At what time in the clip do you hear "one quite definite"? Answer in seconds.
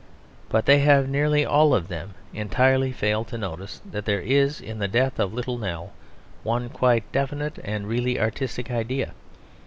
6.41-7.59